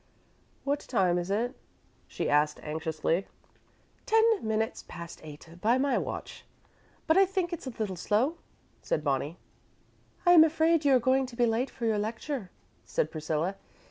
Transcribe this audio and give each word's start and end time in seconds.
"What 0.63 0.79
time 0.79 1.19
is 1.19 1.29
it?" 1.29 1.55
she 2.07 2.27
asked 2.27 2.59
anxiously. 2.63 3.27
"Ten 4.07 4.23
minutes 4.47 4.83
past 4.87 5.21
eight 5.23 5.47
by 5.61 5.77
my 5.77 5.99
watch, 5.99 6.43
but 7.05 7.19
I 7.19 7.25
think 7.27 7.53
it's 7.53 7.67
a 7.67 7.73
little 7.77 7.95
slow," 7.95 8.37
said 8.81 9.03
Bonnie. 9.03 9.37
"I 10.25 10.31
am 10.31 10.43
afraid 10.43 10.83
you're 10.85 10.99
going 10.99 11.27
to 11.27 11.35
be 11.35 11.45
late 11.45 11.69
for 11.69 11.85
your 11.85 11.99
lecture," 11.99 12.49
said 12.83 13.11
Priscilla. 13.11 13.57